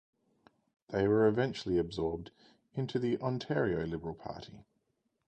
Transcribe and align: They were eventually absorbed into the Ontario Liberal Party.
They 0.89 1.07
were 1.07 1.27
eventually 1.27 1.77
absorbed 1.77 2.31
into 2.73 2.97
the 2.97 3.19
Ontario 3.19 3.85
Liberal 3.85 4.15
Party. 4.15 4.65